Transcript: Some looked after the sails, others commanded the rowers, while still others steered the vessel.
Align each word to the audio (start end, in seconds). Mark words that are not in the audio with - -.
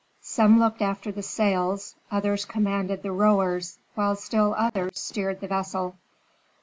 Some 0.23 0.57
looked 0.57 0.81
after 0.81 1.11
the 1.11 1.21
sails, 1.21 1.93
others 2.09 2.43
commanded 2.45 3.03
the 3.03 3.11
rowers, 3.11 3.77
while 3.93 4.15
still 4.15 4.55
others 4.57 4.99
steered 4.99 5.41
the 5.41 5.47
vessel. 5.47 5.95